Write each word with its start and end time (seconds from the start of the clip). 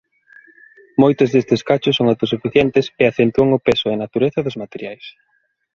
Moitos 1.01 1.29
destes 1.33 1.61
cachos 1.69 1.97
son 1.97 2.07
autosuficientes 2.07 2.85
e 3.01 3.03
acentúan 3.07 3.49
o 3.57 3.63
peso 3.67 3.85
e 3.87 3.93
a 3.93 4.01
natureza 4.03 4.43
dos 4.45 4.59
materiais. 4.63 5.05